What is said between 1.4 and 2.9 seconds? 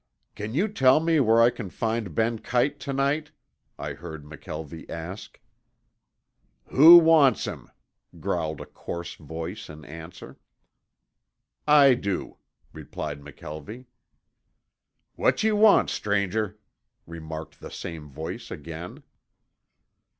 I can find Ben Kite